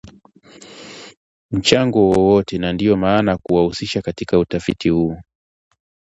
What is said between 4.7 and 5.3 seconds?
huu